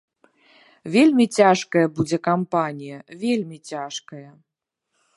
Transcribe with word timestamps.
Вельмі 0.95 1.25
цяжкая 1.41 1.85
будзе 1.99 2.17
кампанія, 2.31 2.97
вельмі 3.23 3.57
цяжкая. 3.75 4.27